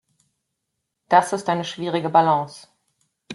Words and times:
Das 1.09 1.31
ist 1.31 1.47
eine 1.47 1.63
schwierige 1.63 2.09
Balance. 2.09 2.67